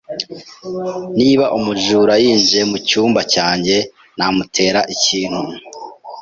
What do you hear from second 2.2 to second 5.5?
yinjiye mucyumba cyanjye, namutera ikintu.